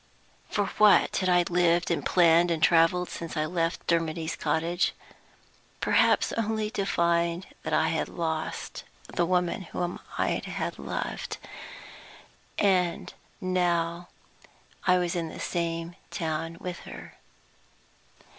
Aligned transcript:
For 0.49 0.65
what 0.65 1.17
had 1.17 1.29
I 1.29 1.43
lived 1.43 1.91
and 1.91 2.03
planned 2.03 2.49
and 2.49 2.63
traveled 2.63 3.11
since 3.11 3.37
I 3.37 3.45
left 3.45 3.85
Dermody's 3.85 4.35
cottage? 4.35 4.93
Perhaps 5.79 6.33
only 6.33 6.71
to 6.71 6.87
find 6.87 7.45
that 7.61 7.71
I 7.71 7.89
had 7.89 8.09
lost 8.09 8.83
the 9.13 9.27
woman 9.27 9.61
whom 9.61 9.99
I 10.17 10.41
loved 10.79 11.37
now 13.39 14.07
that 14.09 14.91
I 14.91 14.97
was 14.97 15.15
in 15.15 15.27
the 15.29 15.39
same 15.39 15.95
town 16.09 16.57
with 16.59 16.79
her! 16.79 17.17